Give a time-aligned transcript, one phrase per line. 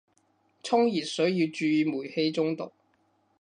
[0.63, 2.71] 沖熱水要注意煤氣中毒